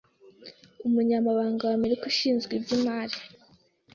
umunyamabanga 0.87 1.63
w'Amerika 1.69 2.03
ushinzwe 2.11 2.51
iby'imari 2.59 3.17